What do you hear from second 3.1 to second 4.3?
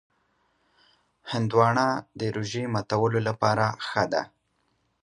لپاره ښه ده.